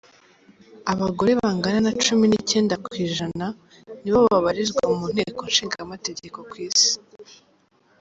Abagore 0.93 1.31
bangana 1.39 1.79
na 1.81 1.83
nacumi 1.85 2.23
nicyenda 2.27 2.75
kw’ijana 2.83 3.45
nibo 4.01 4.19
babarizwa 4.29 4.83
mu 4.97 5.05
nteko 5.13 5.41
nshingamategeko 5.51 6.37
ku 6.49 6.55
isi 6.67 6.91